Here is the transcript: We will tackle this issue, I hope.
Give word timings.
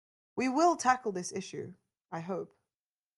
We 0.35 0.49
will 0.49 0.77
tackle 0.77 1.11
this 1.11 1.31
issue, 1.31 1.75
I 2.11 2.21
hope. 2.21 2.57